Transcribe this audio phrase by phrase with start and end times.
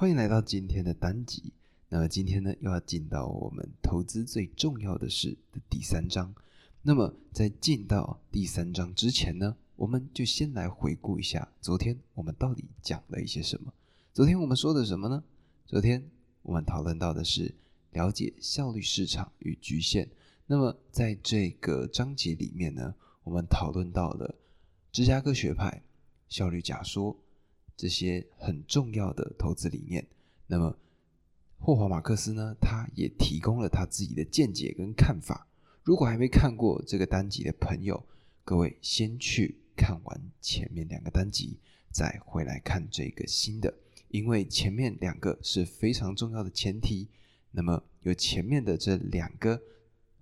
[0.00, 1.52] 欢迎来到今天的单集。
[1.88, 6.32] 那么今天呢，又要进到我们投资最重要的事的第三章。
[6.82, 13.72] 那么在进到第三章之前呢，我们就先来回顾一下昨天我们到底讲了一些什么。
[14.14, 15.24] 昨天我们说的什么呢？
[15.66, 16.08] 昨天
[16.42, 17.52] 我们讨论到的是
[17.90, 20.08] 了解效率市场与局限。
[20.46, 22.94] 那么在这个章节里面呢，
[23.24, 24.36] 我们讨论到了
[24.92, 25.82] 芝加哥学派、
[26.28, 27.16] 效率假说。
[27.78, 30.04] 这些很重要的投资理念，
[30.48, 30.76] 那么
[31.60, 35.46] 霍华马克思呢，他也提供了他自己的见解跟看法。
[35.84, 38.04] 如果还没看过这个单集的朋友，
[38.44, 41.56] 各位先去看完前面两个单集，
[41.92, 43.72] 再回来看这个新的，
[44.08, 47.06] 因为前面两个是非常重要的前提。
[47.52, 49.62] 那么有前面的这两个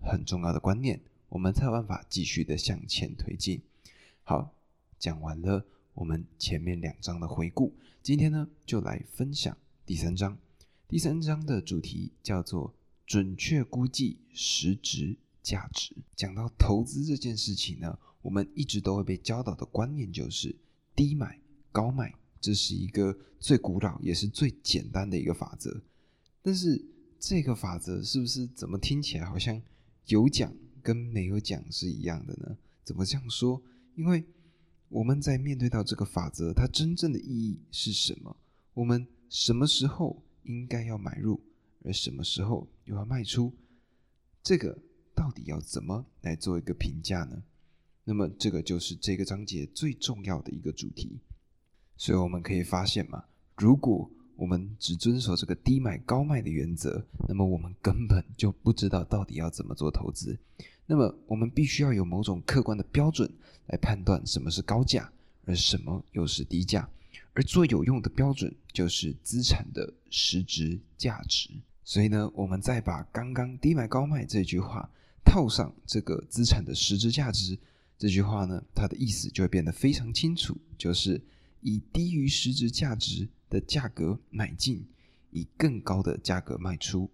[0.02, 3.62] 很重要的观念，我们才有办法继续的向前推进。
[4.24, 4.54] 好，
[4.98, 5.64] 讲完了。
[5.96, 10.36] 我们前面两章的回顾，今天呢就来分享第三章。
[10.86, 12.74] 第三章的主题叫做
[13.06, 15.96] “准确估计实质价值”。
[16.14, 20.54] 讲到投资这件事情呢，我们一直都会被教导的观念就是
[20.94, 21.40] 低买
[21.72, 25.82] 高卖，这是一个最古老也是最简单的一个法则。
[26.42, 26.84] 但是
[27.18, 29.60] 这个法则是不是怎么听起来好像
[30.08, 32.54] 有讲跟没有讲是一样的呢？
[32.84, 33.62] 怎么这样说？
[33.94, 34.22] 因为
[34.88, 38.36] 我们在面对到这个法则，它真正的意义是什么？
[38.74, 41.40] 我们什么时候应该要买入，
[41.84, 43.52] 而什么时候又要卖出？
[44.42, 44.78] 这个
[45.14, 47.42] 到底要怎么来做一个评价呢？
[48.04, 51.18] 那么，这个就是这个章节最重要的一个主题。
[51.96, 53.24] 所以我们可以发现嘛，
[53.56, 60.38] 如果我们只遵守这个低买高卖的原则，那么我们根本就不知道到底要怎么做投资。
[60.86, 63.30] 那么，我们必须要有某种客观的标准
[63.66, 65.10] 来判断什么是高价，
[65.44, 66.88] 而什么又是低价。
[67.34, 71.50] 而最有用的标准就是资产的实质价值。
[71.84, 74.88] 所以呢，我们再把刚刚“低买高卖”这句话
[75.24, 77.58] 套上这个资产的实质价值
[77.98, 81.20] 这句话呢，它的意思就会变得非常清楚，就是
[81.60, 84.86] 以低于实质价值的价格买进，
[85.30, 87.10] 以更高的价格卖出。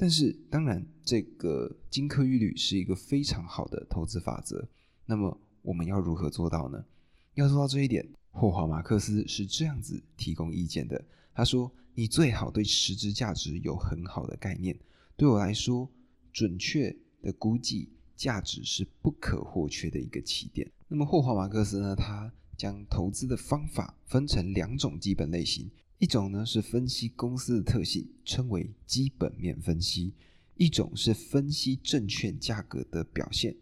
[0.00, 4.66] 但是，当然，这个金科玉律是一个非常好的投资法则。
[5.04, 6.82] 那么，我们要如何做到呢？
[7.34, 11.04] 要做到这一点，霍华马克思是这样子提供意见的。
[11.34, 14.74] 他说：“你最好对实质价值有很好的概念。
[15.18, 15.86] 对我来说，
[16.32, 21.94] 准确的估计价值是不可或缺的一个起点。”那么，霍华马克思呢？
[21.94, 25.70] 他将投资的方法分成两种基本类型。
[26.00, 30.12] 一种呢是分析公司的特性，称为基本面分析；
[30.56, 33.54] 一种是分析证券价格的表现。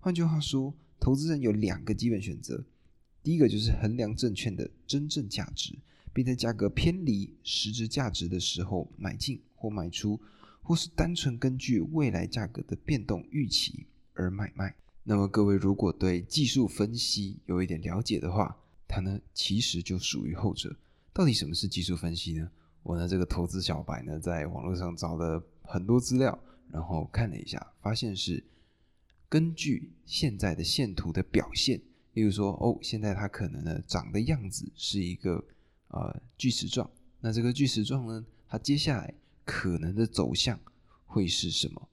[0.00, 2.64] 换句话说，投资人有两个基本选择：
[3.22, 5.78] 第一个就是衡量证券的真正价值，
[6.14, 10.18] 并在价格偏离实质价值的时候买进或卖出；
[10.62, 14.74] 或是单纯根据未来价格的变动预期而买卖。
[15.04, 18.56] 那么，各位如果对技术分析有一点了解的话，
[18.88, 20.74] 它呢其实就属于后者。
[21.14, 22.50] 到底什么是技术分析呢？
[22.82, 26.38] 我呢这个投资小白呢，在网络上找了很多资料，
[26.70, 28.42] 然后看了一下，发现是
[29.28, 31.80] 根据现在的线图的表现，
[32.14, 35.44] 例如说，哦，现在它可能呢长的样子是一个
[35.88, 36.90] 呃锯齿状，
[37.20, 39.14] 那这个锯齿状呢，它接下来
[39.44, 40.58] 可能的走向
[41.04, 41.88] 会是什么？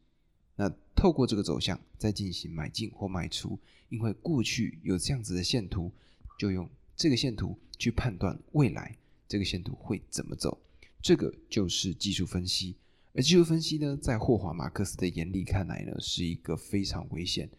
[0.56, 3.59] 那透过这个走向再进行买进或卖出，
[3.90, 5.91] 因为过去有这样子的线图，
[6.38, 8.96] 就用这个线图去判断未来。
[9.29, 10.59] 这个线图会怎么走？
[11.01, 12.75] 这个就是技术分析。
[13.13, 17.50] 而技术分析呢，在霍华·马克思的眼里看来呢，是一个非常危险，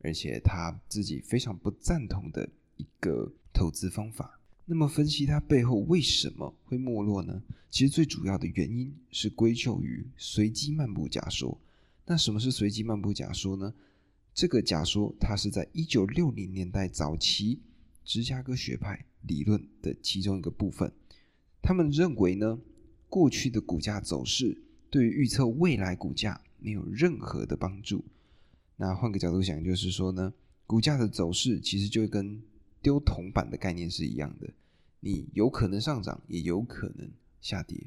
[0.00, 4.38] 而且他自己非常不赞同的一个投资方法。
[4.64, 7.42] 那么，分析它背后为什么会没落呢？
[7.70, 11.58] 其实最主要的原因是归咎于随机漫步假说。
[12.04, 13.72] 那什么是随机漫步假说呢？
[14.34, 17.60] 这个假说它是在一九六零年代早期
[18.04, 20.92] 芝加哥学派理论的其中一个部分。
[21.62, 22.58] 他们认为呢，
[23.08, 24.60] 过去的股价走势
[24.90, 28.04] 对于预测未来股价没有任何的帮助。
[28.76, 30.34] 那换个角度想，就是说呢，
[30.66, 32.42] 股价的走势其实就跟
[32.82, 34.52] 丢铜板的概念是一样的，
[34.98, 37.08] 你有可能上涨，也有可能
[37.40, 37.78] 下跌。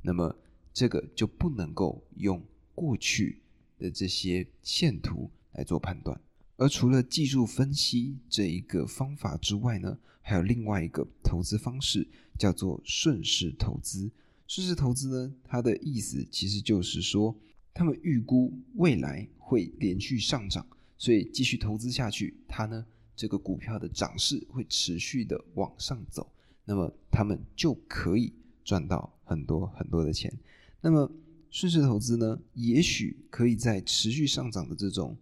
[0.00, 0.34] 那么
[0.72, 2.40] 这个就不能够用
[2.74, 3.40] 过去
[3.78, 6.20] 的这些线图来做判断。
[6.56, 12.06] 而除了技术分析这一个方法之外呢，还有另外一个投资方式，
[12.38, 14.10] 叫做顺势投资。
[14.46, 17.34] 顺势投资呢，它的意思其实就是说，
[17.72, 20.64] 他们预估未来会连续上涨，
[20.96, 22.84] 所以继续投资下去，它呢
[23.16, 26.30] 这个股票的涨势会持续的往上走，
[26.64, 28.32] 那么他们就可以
[28.64, 30.32] 赚到很多很多的钱。
[30.80, 31.10] 那么
[31.50, 35.16] 顺势投资呢，也许可以在持续上涨的这种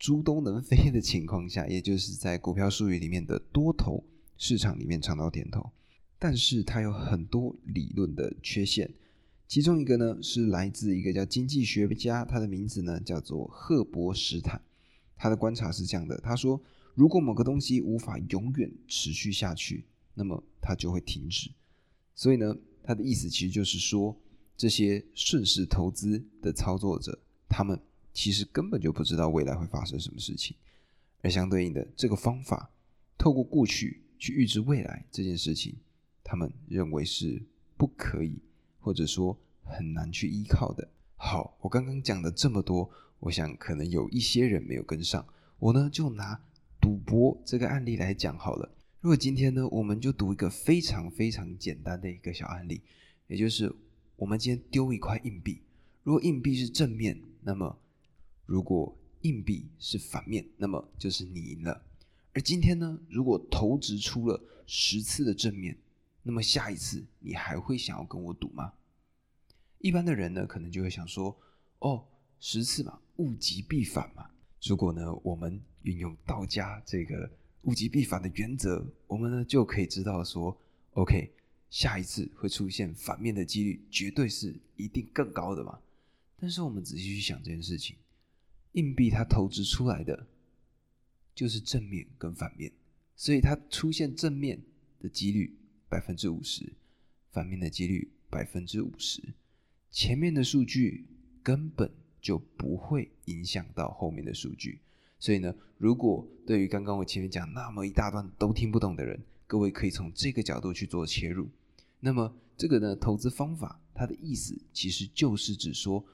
[0.00, 4.02] 猪都能飞的情况下，也就是在股票术语里面的多头
[4.38, 5.70] 市场里面尝到甜头。
[6.18, 8.90] 但是它有很多理论的缺陷，
[9.46, 14.60] 其中一个呢是来自一个叫经济学家，他的名字呢叫做赫伯斯坦。
[15.16, 16.58] 他的观察是这样的，他说，
[16.94, 21.50] 如果某个东西无法永远持续下去，那么它就会停止。
[22.14, 24.16] 所以呢，他的意思其实就是说，
[24.56, 27.18] 这些顺势投资的操作者，
[27.50, 27.78] 他们
[28.20, 30.54] 其实根本就不知道未来会发生什么事情。
[31.22, 32.70] 而相对应的，这个方法
[33.16, 35.74] 透过过去去预知未来这件事情。
[36.22, 37.42] 他们认为是
[37.78, 38.38] 不可以，
[38.78, 39.34] 或者说
[39.64, 40.86] 很难去依靠的。
[41.16, 42.90] 好，我刚刚讲的这么多，
[43.20, 45.26] 我想可能有一些人没有跟上。
[45.58, 46.38] 我呢就拿
[46.78, 48.70] 赌博这个案例来讲好了。
[49.00, 52.82] 如果今天呢，我们就赌一个非常非常简单的一个小案例，
[53.28, 53.74] 也就是
[54.16, 55.62] 我们今天丢一块硬币，
[56.02, 57.78] 如果硬币是正面，那么
[58.50, 58.92] 如果
[59.22, 61.80] 硬币是反面，那么就是你赢了。
[62.32, 65.78] 而今天呢，如果投掷出了十次的正面，
[66.24, 68.72] 那么下一次你还会想要跟我赌吗？
[69.78, 71.38] 一般的人呢，可能就会想说
[71.78, 72.04] ：“哦，
[72.40, 74.28] 十次嘛，物极必反嘛。”
[74.66, 77.30] 如果呢，我们运用道家这个
[77.62, 80.58] 物极必反的原则，我们呢就可以知道说
[80.94, 81.30] ：“OK，
[81.70, 85.78] 下一次会出现反面的几率，绝对是一定更高的嘛。”
[86.36, 87.94] 但是我们仔细去想这件事情，
[88.72, 90.26] 硬币它投掷出来的
[91.34, 92.72] 就是正面跟反面，
[93.16, 94.60] 所以它出现正面
[95.00, 95.56] 的几率。
[95.90, 96.72] 百分之五十，
[97.32, 99.20] 反面的几率百分之五十，
[99.90, 101.04] 前面的数据
[101.42, 101.90] 根本
[102.20, 104.78] 就不会影响到后面的数据。
[105.18, 111.48] 所以呢，如果对于刚刚我前面讲那么一大段都听不懂的人，各位可以从这个角度去做切入。
[111.98, 116.04] 那么这个呢，投资方法它的意思其实就是指说，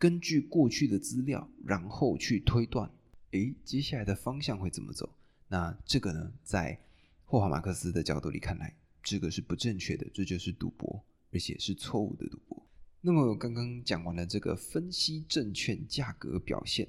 [0.00, 2.90] 根据过去的资料，然后去推断，
[3.32, 5.08] 诶，接下来的方向会怎么走？
[5.46, 6.80] 那这个呢，在
[7.26, 8.74] 霍华马克思的角度里看来。
[9.02, 11.02] 这个是不正确的，这就是赌博，
[11.32, 12.66] 而且是错误的赌博。
[13.00, 16.86] 那么刚刚讲完了这个分析证券价格表现，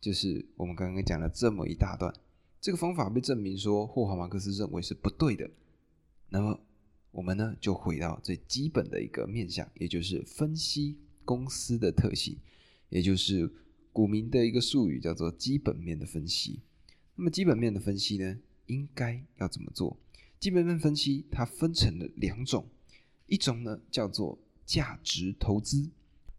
[0.00, 2.14] 就是我们刚刚讲了这么一大段，
[2.60, 5.50] 这个方法被证明说霍华马克思认为是不对的。
[6.28, 6.60] 那么
[7.10, 10.96] 我们呢就回到最基本的一个面向，也就是分析
[11.26, 12.38] 公司的特性，
[12.88, 13.52] 也就是
[13.92, 16.60] 股民的一个术语叫做基本面的分析。
[17.16, 19.98] 那么基本面的分析呢，应该要怎么做？
[20.38, 22.66] 基本面分析它分成了两种，
[23.26, 25.90] 一种呢叫做价值投资，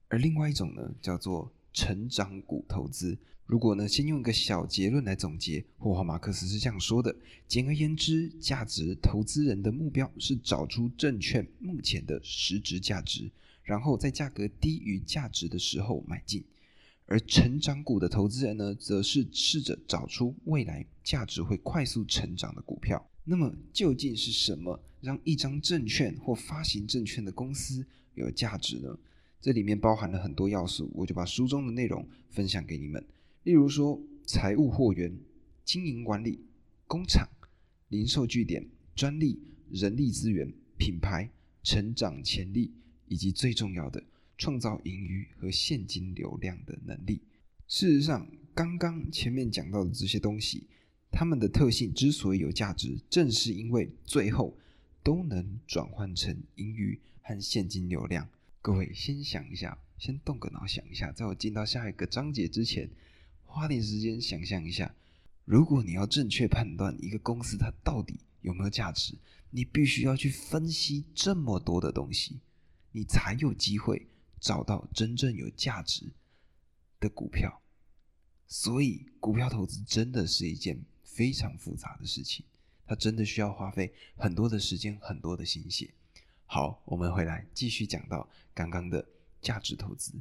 [0.07, 3.17] 而另外一种呢叫做成长股投资。
[3.47, 7.15] 如果呢先用一个小结论来总结，霍华马克思是这样说的：
[7.47, 13.31] 简而言之，价值投资人的目标是找出证券目前的实质价值，
[13.67, 16.41] 然后在价格低于价值的时候买进；
[17.05, 23.05] 而成长股的投资人呢，则是试着找出未来价值会快速成长的股票。
[23.25, 27.85] 那么究竟是什么让一张证券或发行证券的公司
[28.15, 28.97] 有价值呢？
[29.41, 33.05] 这里面包含了很多要素，我就把书中的内容分享给你们。
[33.43, 35.13] 例如说，财务货源、
[35.65, 36.39] 经营管理、
[36.87, 37.27] 工厂、
[37.89, 38.65] 零售据点、
[38.95, 39.37] 专利、
[39.69, 41.29] 人力资源、品牌、
[41.63, 42.71] 成长潜力，
[43.07, 44.03] 以及最重要的，
[44.37, 47.21] 创造盈余和现金流量的能力。
[47.67, 50.67] 事实上，刚刚前面讲到的这些东西。
[51.09, 54.55] 它们的特性之所以有价值，正是因为最后
[55.01, 58.29] 都能转换成盈余和现金流量。
[58.61, 62.89] 各位先想一下，先动个脑想一下，在我进到下一个章节之前，
[63.45, 64.93] 花点时间想象一下：
[65.45, 69.15] 如果你要正确判断一个公司它到底有没有价值，
[69.49, 72.41] 你必须要去分析这么多的东西，
[72.97, 74.07] 你才有机会
[74.39, 76.11] 找到真正有价值
[76.99, 77.61] 的股票。
[78.47, 80.83] 所以，股票投资真的是一件。
[81.17, 82.45] 非常复杂的事情，
[82.85, 85.91] 它真的需要花费很多的时间、很多的心血。
[86.45, 89.03] 好，我们回来继续讲到刚刚的
[89.41, 90.13] 价值投资。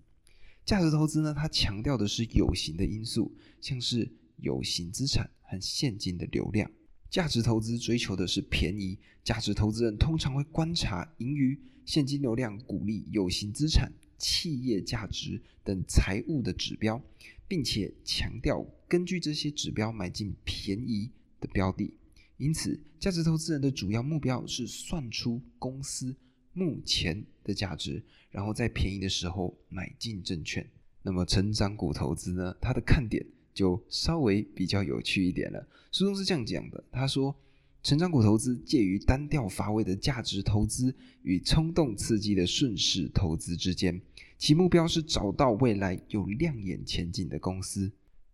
[0.64, 3.30] 价值投资呢，它强调的是有形的因素，
[3.61, 6.71] 像是有形资产和现金的流量。
[7.11, 8.99] 价值投资追求的是便宜。
[9.25, 17.03] 价值投资人通常会观察盈余、现金流量、股利、有形资产、企业价值等财务的指标。
[17.49, 21.11] 并且强调根据这些指标买进便宜
[21.41, 21.95] 的标的，
[22.39, 26.17] 因此价值投资人的主要目标是算出公司
[26.53, 30.69] 目前的价值，然后在便宜的时候买进证券。
[31.03, 32.57] 那么成长股投资呢？
[32.61, 33.25] 它的看点
[33.57, 35.67] 就稍微比较有趣一点了。
[35.91, 37.35] 书中是这样讲的：他说，
[37.83, 43.99] 成长股投资介于单调乏味的价值投资与冲动刺激的顺势投资之间，
[44.37, 47.91] 其目标是找到未来有亮眼前景的公司。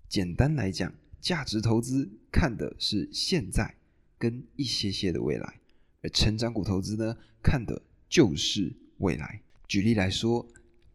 [0.09, 3.77] 简单来讲，价值投资看的是现在
[4.19, 5.61] 跟一些些的未来，
[6.03, 9.41] 而成长股投资呢，看的就是未来。
[9.69, 10.45] 举例来说，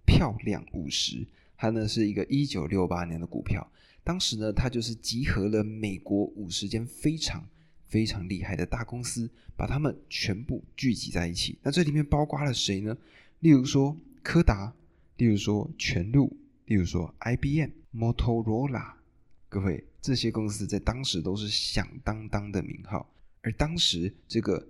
[0.06, 3.72] 漂亮五十，它呢是一个一九六八年的股票，
[4.08, 7.44] 当时呢他就是集合了美国五十间非常。
[7.90, 11.58] 非常厉害的大公司，把他们全部聚集在一起。
[11.64, 12.98] 那这里面包括了谁呢？
[13.40, 14.74] 例如说柯达，
[15.16, 16.36] 例如说全路，
[16.66, 18.96] 例如说 IBM、Motorola。
[19.48, 23.10] 各位，这些公司在当时都是响当当的名号。
[23.42, 24.68] 而当时这个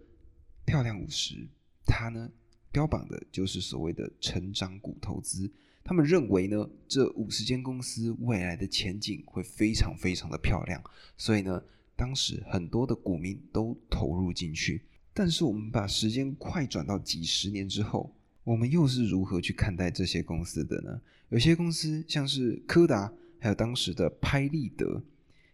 [0.63, 1.47] 漂亮五十，
[1.87, 2.29] 它呢
[2.71, 5.51] 标榜的就是所谓的成长股投资。
[5.87, 10.83] 他们认为呢，这五十间公司未来的前景会非常非常的漂亮，
[11.17, 11.63] 所以呢。
[11.99, 14.83] 当时很多的股民都投入进去，
[15.15, 21.01] 但是我们把时间快转到几十年之后，我们又是如何去看待这些公司的呢？
[21.29, 25.03] 有些公司像是柯达，还有当时的拍立得，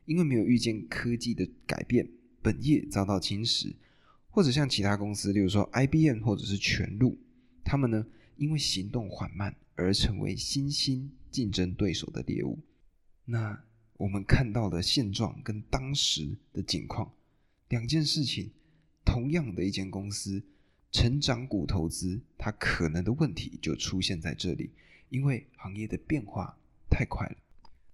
[0.04, 2.06] 因为没有预见科技的改变，
[2.42, 3.74] 本业遭到侵蚀；
[4.30, 7.18] 或者像其他公司，例如说 IBM 或者是全路，
[7.64, 12.60] 他们呢因为行动缓慢而成为新兴竞争对手的猎物。
[13.26, 13.64] 那。
[13.98, 17.10] 我们看到的现状跟当时的景况，
[17.70, 18.52] 两件事情，
[19.06, 20.44] 同样的一间公司，
[20.92, 24.72] 成长股投资，它可能的问题就出现在这里，
[25.10, 26.58] 因为行业的变化
[26.90, 27.36] 太快了。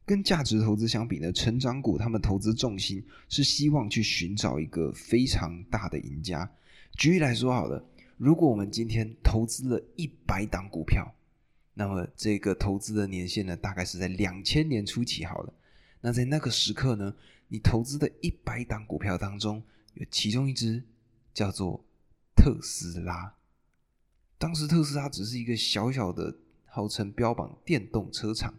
[0.06, 6.50] 跟价值投资相比呢，成长股他们投资重心是希望去寻找一个非常大的赢家。
[6.94, 7.86] 举例来说，好了，
[8.18, 11.14] 如果我们今天投资了一百档股票，
[11.80, 15.54] 那么这个投资的年限呢，大概是在两千年初期，好了。
[16.02, 17.16] 那在那个时刻呢，
[17.48, 20.84] 你投资的一百档股票当中，有其中一只
[21.34, 21.82] 叫做
[22.36, 23.34] 特斯拉。
[24.38, 28.54] 当时特斯拉只是一个小小的，号称标榜电动车厂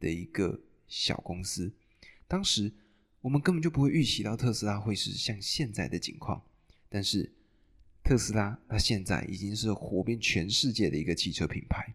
[0.00, 1.70] 的一个小公司。
[2.26, 2.72] 当时
[3.20, 6.42] 我们根本就不会预期到特斯拉会是像现在的景况。
[6.88, 7.30] 但是
[8.02, 11.94] 特斯拉它现在已经是火遍全世界的一个汽车品牌。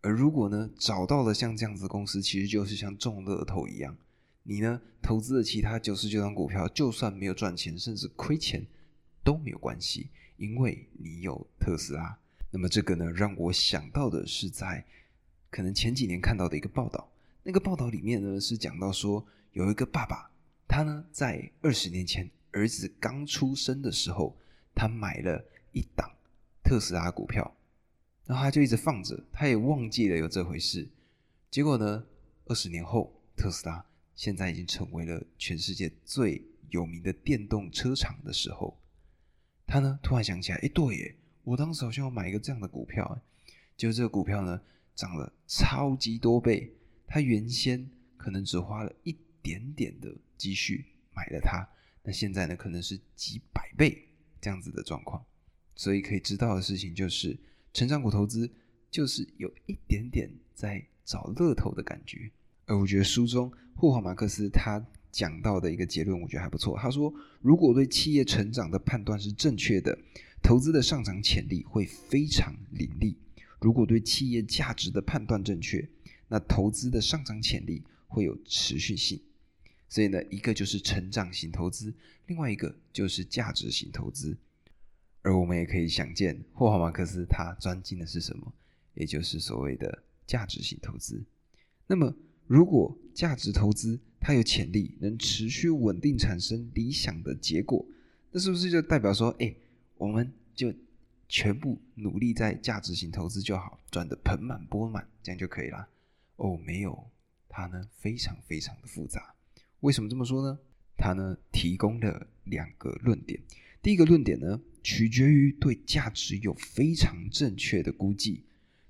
[0.00, 3.96] 而如果呢找到了像这样子的公司，其实就是像中乐透一样。
[4.42, 4.80] 你呢？
[5.02, 8.66] 投资的其他九十九张股票，就算没有赚钱，甚至亏钱
[9.22, 12.18] 都没有关系，因为你有特斯拉。
[12.50, 14.84] 那么这个呢，让我想到的是在
[15.50, 17.10] 可能前几年看到的一个报道。
[17.42, 20.30] 那个报道里面呢，是讲到说有一个爸爸，
[20.66, 24.36] 他呢在二十年前儿子刚出生的时候，
[24.74, 26.10] 他买了一档
[26.62, 27.54] 特斯拉股票，
[28.28, 30.86] 然后他就一直放着，他也忘记了有这回事。
[31.50, 32.04] 结果呢，
[32.44, 33.84] 二十年后，特斯拉。
[34.14, 38.76] 现在已经成为了全世界最有名的电动车厂的时候，
[39.64, 43.16] 他呢突然想起来，哎，对耶，我当时好像要买一个这样的股票，
[43.76, 44.60] 就这个股票呢
[44.96, 46.68] 涨了超级多倍，
[47.06, 51.64] 他原先可能只花了一点点的积蓄买了它，
[52.02, 54.08] 那现在呢可能是几百倍
[54.40, 55.24] 这样子的状况，
[55.76, 57.38] 所以可以知道的事情就是，
[57.72, 58.50] 成长股投资
[58.90, 62.30] 就是有一点点在找乐透的感觉。
[62.66, 66.76] 而我觉得书中霍华马克思他讲到的一个结论，我觉得还不错。
[66.76, 69.98] 他说，如果对企业成长的判断是正确的，
[70.42, 73.16] 投资的上涨潜力会非常凌厉；
[73.60, 75.88] 如果对企业价值的判断正确，
[76.28, 79.20] 那投资的上涨潜力会有持续性。
[79.88, 81.94] 所以呢，一个就是成长型投资，
[82.26, 84.36] 另外一个就是价值型投资。
[85.28, 88.50] 而我们也可以想见，霍华马克思他专精的是什么，
[88.94, 91.22] 也就是所谓的价值型投资。
[91.86, 92.14] 那么，
[92.46, 97.84] 如果价值投资它有潜力，能持续稳定产生理想的结果，
[98.30, 99.54] 那是不是就代表说，哎，
[99.98, 100.72] 我们就
[101.28, 105.86] 全部努力在价值型投资就好，赚得盆满钵满，这样就可以了？
[106.36, 107.06] 哦，没有，
[107.50, 109.34] 它呢非常非常的复杂。
[109.80, 110.58] 为什么这么说呢？
[110.96, 113.38] 它呢提供了两个论点。
[113.82, 118.44] 第一个论点呢，取决于对价值有非常正确的估计，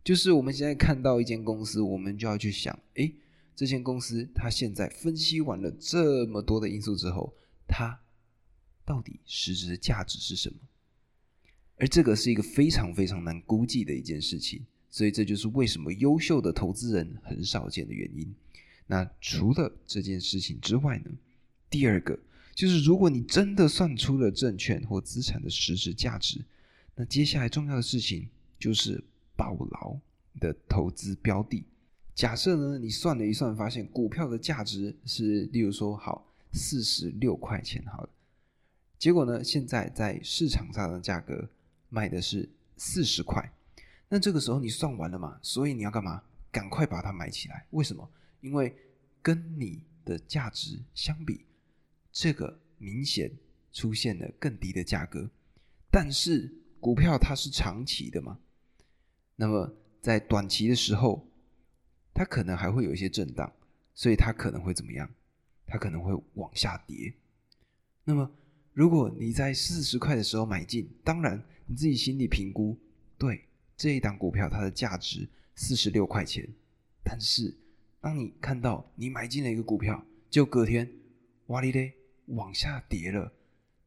[0.04, 3.12] 就是我们现在看到一间公司，我们就要去想，哎。
[3.56, 7.34] 这间公司，它现在分析完了这么多的因素之后，
[7.66, 7.98] 它
[8.84, 10.56] 到底实质的价值是什么？
[11.74, 18.32] 而这个是一个非常非常难估计的一件事情，所以这就是为什么优秀的投资人很少见的原因。
[18.86, 21.10] 那除了这件事情之外呢？
[21.68, 22.16] 第二个
[22.58, 26.44] 就是，如果你真的算出了证券或资产的实质价值，
[26.96, 29.00] 那接下来重要的事情就是
[29.36, 29.96] 保牢
[30.40, 31.64] 的投资标的。
[32.16, 38.08] 假设呢，你算了一算，发现股票的价值是，例如说，好四十六块钱，好了，
[38.98, 41.48] 结果呢，现在在市场上的价格
[41.90, 43.52] 卖的是四十块。
[44.08, 45.38] 那这个时候你算完了嘛？
[45.42, 46.20] 所以你要干嘛？
[46.50, 47.64] 赶快把它买起来。
[47.70, 48.10] 为什么？
[48.40, 48.74] 因为
[49.22, 51.44] 跟你的价值相比，
[52.12, 53.30] 这个明显
[53.72, 55.30] 出现了更低的价格。
[55.90, 58.38] 但是股票它是长期的嘛？
[59.36, 61.26] 那么在短期的时候，
[62.12, 63.52] 它可能还会有一些震荡，
[63.94, 65.08] 所以它可能会怎么样？
[65.66, 67.12] 它可能会往下跌。
[68.04, 68.30] 那么
[68.72, 72.78] 如果你在四十块的时候买进，当然你自己心里评估，
[73.16, 73.44] 对
[73.76, 76.48] 这一档股票它的价值四十六块钱。
[77.02, 77.54] 但是
[78.00, 80.90] 当你看到你买进了一个股票，就隔天
[81.46, 81.94] 哇哩嘞
[82.28, 83.32] 往下跌了，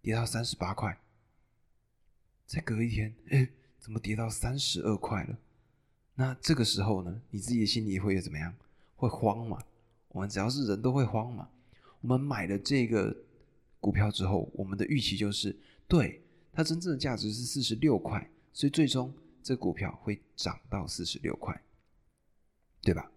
[0.02, 1.00] 跌到三十八块。
[2.46, 5.38] 再隔一天，哎，怎么跌到三十二块了？
[6.16, 8.54] 那这个时候呢，你自己的心里会怎么样？
[8.96, 9.64] 会慌嘛？
[10.10, 11.50] 我们只要是人都会慌嘛。
[12.02, 13.16] 我们买了这个
[13.80, 15.58] 股票之后，我们的预期就是，
[15.88, 16.22] 对
[16.52, 21.64] 它真正的价值是四十六块，所以最终这股票会涨到四十六块，
[22.82, 23.12] 对吧？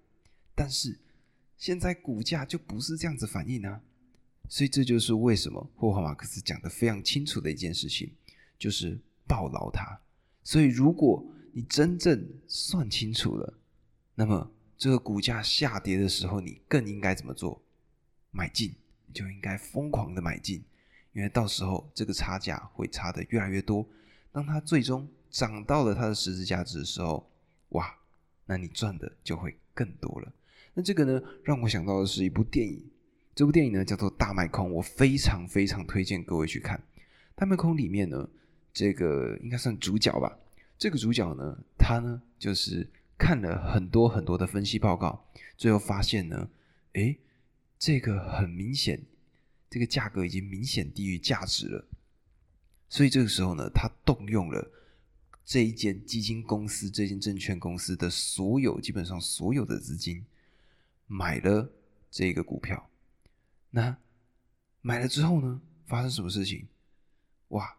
[0.54, 0.96] 但是
[1.58, 3.82] 现在股价就不是这样子反应啊，
[4.48, 8.10] 所以这就是为什么霍华马克思讲的非常清楚的一件事情，
[8.58, 8.98] 就是。
[9.26, 9.98] 抱牢它，
[10.42, 11.24] 所以如果
[11.54, 13.54] 你真正算清楚了，
[14.14, 17.62] 那么这个股价下跌的时候，你更应该怎么做？
[18.32, 18.74] 买进，
[19.06, 20.62] 你就应该疯狂的买进，
[21.14, 23.88] 因为到时候这个差价会差的越来越多。
[24.30, 27.26] 当它最终涨到了它的实质价值的时候，
[27.70, 27.96] 哇，
[28.44, 30.30] 那你赚的就会更多了。
[30.74, 32.84] 那这个呢，让我想到的是一部电影，
[33.34, 36.78] 这部电影呢叫做《大卖空》，我非常非常推荐各位去看
[37.34, 38.28] 《大卖空》里面呢。
[38.72, 40.36] 这个应该算主角吧。
[40.76, 42.84] 这个主角呢，他呢就是
[43.16, 45.24] 看了很多很多的分析报告，
[45.56, 46.50] 最后发现呢，
[46.94, 47.16] 诶，
[47.78, 49.00] 这个很明显，
[49.70, 51.86] 这个价格已经明显低于价值了。
[52.88, 54.68] 所以这个时候呢，他动用了
[55.44, 60.24] 这一间基金公司、这间证券公司的所有基本上所有的资金，
[61.06, 61.70] 买了
[62.10, 62.90] 这个股票。
[63.74, 63.98] 那
[64.82, 66.68] 买了之后呢，发生什么事情？
[67.48, 67.76] 哇！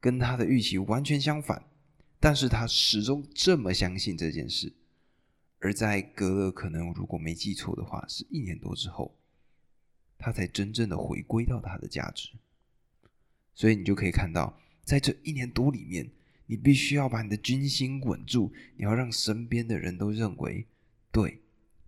[0.00, 1.64] 跟他的预期完全相反，
[2.18, 4.72] 但是他始终这么相信这件事。
[5.60, 9.16] 而在隔了可能如果没记错的话，是一年多之后，
[10.18, 12.30] 他才真正的回归到他的价值。
[13.54, 16.10] 所以你就可以看到，在这一年多里面，
[16.46, 20.66] 你必须要把你的军心稳住，你要让身边的人都认为，
[21.12, 21.40] 对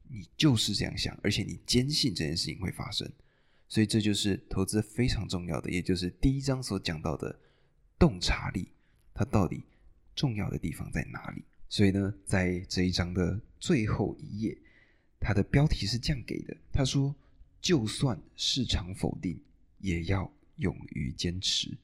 [0.08, 3.10] 你就是这样想，而且你坚信这件事情会发生。
[3.70, 7.34] 所以这就是投资非常重要的，也就是第一章所讲到的。
[7.98, 8.66] 洞察力，
[9.12, 9.62] 它到底
[10.16, 11.44] 重要的地方在哪里？
[11.68, 14.56] 所以呢，在这一章的最后一页，
[15.20, 17.14] 它的标题是这样给的：他说，
[17.60, 19.38] 就算市场否定，
[19.80, 21.76] 也要勇于坚持。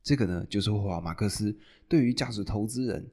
[0.00, 1.52] 这个呢，就是霍华马克思
[1.88, 3.04] 对于价值投资人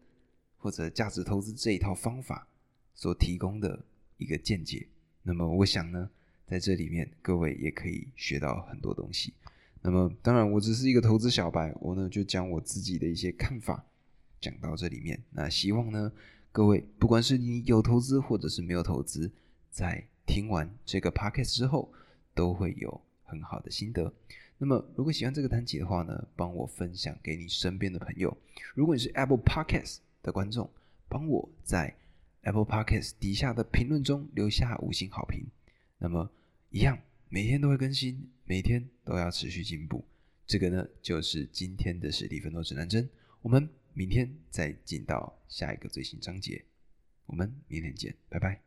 [0.58, 2.48] 或者价值投资这一套方法
[2.94, 3.84] 所提供的
[4.18, 4.88] 一个见解。
[5.24, 6.08] 那么，我想呢，
[6.52, 9.34] 在这里面各位也可以学到很多东西。
[9.82, 13.86] 那么，当然，我只是一个投资小白，我呢就将我自己的一些看法
[14.42, 15.18] 讲到这里面。
[15.30, 16.12] 那希望呢，
[16.52, 19.32] 各位不管是你有投资或者是没有投资，
[19.70, 21.90] 在听完这个 podcast 之后，
[22.36, 24.14] 都会有很好的心得。
[24.58, 28.38] 那么，如果喜欢这个单集的话呢，帮我分享给你身边的朋友。
[28.76, 30.70] 如果你是 Apple Podcast 的观众，
[31.08, 31.96] 帮我在
[32.42, 35.46] Apple Podcast 底下的评论中留下五星好评。
[35.98, 36.30] 那么，
[36.72, 36.98] 一样。
[37.30, 40.04] 每天都会更新，每天都要持续进步。
[40.46, 43.10] 这个呢，就是今天的实力奋斗指南针。
[43.42, 46.62] 我们明天再进到下一个最新章节。
[47.26, 48.60] 我们明天见，拜拜。